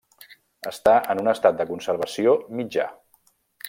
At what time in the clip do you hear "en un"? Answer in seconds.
1.15-1.31